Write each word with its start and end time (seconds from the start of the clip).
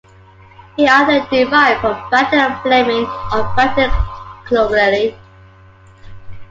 He 0.77 0.87
either 0.87 1.27
derived 1.29 1.81
from 1.81 2.09
Bratton 2.09 2.55
Fleming 2.63 3.05
or 3.31 3.43
Bratton 3.53 3.91
Clovelly. 4.47 5.15